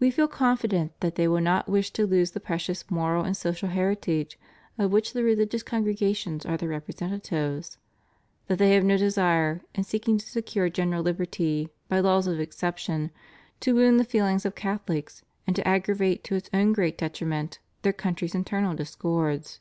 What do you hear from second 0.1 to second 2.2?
feel confident that they will not wish to